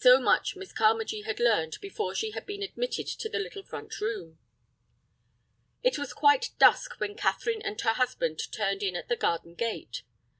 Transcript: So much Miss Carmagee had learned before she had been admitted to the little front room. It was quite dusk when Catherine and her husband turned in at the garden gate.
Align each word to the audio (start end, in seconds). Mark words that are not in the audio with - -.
So 0.00 0.18
much 0.20 0.56
Miss 0.56 0.72
Carmagee 0.72 1.22
had 1.24 1.38
learned 1.38 1.78
before 1.80 2.12
she 2.12 2.32
had 2.32 2.44
been 2.44 2.60
admitted 2.60 3.06
to 3.06 3.28
the 3.28 3.38
little 3.38 3.62
front 3.62 4.00
room. 4.00 4.40
It 5.84 5.96
was 5.96 6.12
quite 6.12 6.50
dusk 6.58 6.98
when 6.98 7.14
Catherine 7.14 7.62
and 7.62 7.80
her 7.82 7.94
husband 7.94 8.40
turned 8.50 8.82
in 8.82 8.96
at 8.96 9.06
the 9.06 9.14
garden 9.14 9.54
gate. 9.54 10.02